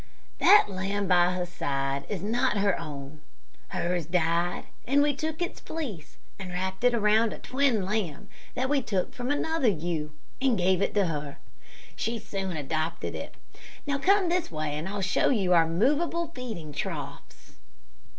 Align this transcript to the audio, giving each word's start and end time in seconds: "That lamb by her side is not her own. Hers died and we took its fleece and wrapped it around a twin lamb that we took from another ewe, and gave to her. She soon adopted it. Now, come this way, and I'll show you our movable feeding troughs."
"That 0.39 0.65
lamb 0.67 1.07
by 1.07 1.31
her 1.35 1.45
side 1.45 2.05
is 2.09 2.23
not 2.23 2.57
her 2.57 2.75
own. 2.79 3.21
Hers 3.67 4.07
died 4.07 4.63
and 4.87 5.03
we 5.03 5.13
took 5.15 5.43
its 5.43 5.59
fleece 5.59 6.17
and 6.39 6.49
wrapped 6.49 6.83
it 6.83 6.95
around 6.95 7.33
a 7.33 7.37
twin 7.37 7.85
lamb 7.85 8.27
that 8.55 8.67
we 8.67 8.81
took 8.81 9.13
from 9.13 9.29
another 9.29 9.67
ewe, 9.67 10.11
and 10.41 10.57
gave 10.57 10.79
to 10.95 11.05
her. 11.05 11.37
She 11.95 12.17
soon 12.17 12.57
adopted 12.57 13.13
it. 13.13 13.35
Now, 13.85 13.99
come 13.99 14.27
this 14.29 14.49
way, 14.49 14.73
and 14.75 14.89
I'll 14.89 15.01
show 15.01 15.29
you 15.29 15.53
our 15.53 15.67
movable 15.67 16.31
feeding 16.33 16.71
troughs." 16.73 17.53